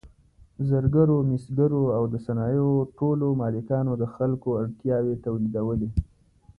زرګرو، 0.69 1.17
مسګرو 1.29 1.83
او 1.97 2.03
د 2.13 2.15
صنایعو 2.25 2.71
ټولو 2.97 3.27
مالکانو 3.41 3.93
د 4.01 4.03
خلکو 4.15 4.49
اړتیاوې 4.61 5.15
تولیدولې. 5.25 5.89